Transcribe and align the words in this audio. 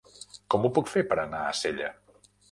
Com 0.53 0.63
ho 0.63 0.69
puc 0.77 0.87
fer 0.93 1.03
per 1.11 1.17
anar 1.23 1.41
a 1.47 1.51
Sella? 1.59 1.91